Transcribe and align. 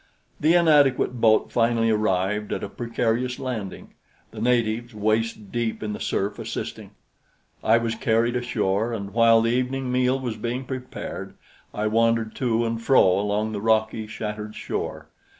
The 0.39 0.55
inadequate 0.55 1.21
boat 1.21 1.51
finally 1.51 1.91
arrived 1.91 2.51
at 2.51 2.63
a 2.63 2.69
precarious 2.69 3.37
landing, 3.37 3.93
the 4.31 4.41
natives, 4.41 4.95
waist 4.95 5.51
deep 5.51 5.83
in 5.83 5.93
the 5.93 5.99
surf, 5.99 6.39
assisting. 6.39 6.89
I 7.63 7.77
was 7.77 7.93
carried 7.93 8.35
ashore, 8.35 8.93
and 8.93 9.13
while 9.13 9.41
the 9.41 9.51
evening 9.51 9.91
meal 9.91 10.19
was 10.19 10.37
being 10.37 10.65
prepared, 10.65 11.35
I 11.71 11.85
wandered 11.85 12.33
to 12.37 12.65
and 12.65 12.81
fro 12.81 13.03
along 13.19 13.51
the 13.51 13.61
rocky, 13.61 14.07
shattered 14.07 14.55
shore. 14.55 15.09